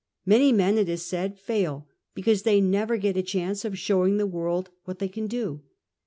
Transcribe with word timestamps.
Many 0.25 0.51
men, 0.51 0.79
it 0.79 0.89
is 0.89 1.05
said, 1.05 1.37
fail 1.37 1.87
because 2.15 2.41
they 2.41 2.59
never 2.59 2.97
get 2.97 3.17
a 3.17 3.21
chance 3.21 3.63
of 3.63 3.77
showing 3.77 4.17
the 4.17 4.25
world 4.25 4.71
what 4.85 4.97
they 4.97 5.07
can 5.07 5.27
do. 5.27 5.61